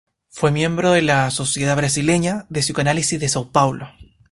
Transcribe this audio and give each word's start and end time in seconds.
Fue 0.29 0.49
miembro 0.49 0.93
de 0.93 1.03
la 1.03 1.29
Sociedad 1.29 1.77
Brasileña 1.77 2.47
de 2.49 2.61
Psicoanálisis 2.61 3.19
de 3.19 3.27
São 3.27 3.51
Paulo. 3.51 3.87